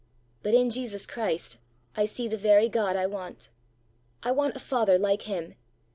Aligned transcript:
But 0.41 0.55
in 0.55 0.71
Jesus 0.71 1.05
Christ 1.05 1.59
I 1.95 2.05
see 2.05 2.27
the 2.27 2.35
very 2.35 2.67
God 2.69 2.95
I 2.95 3.05
want. 3.05 3.49
I 4.23 4.31
want 4.31 4.55
a 4.55 4.59
father 4.59 4.97
like 4.97 5.29
him. 5.29 5.53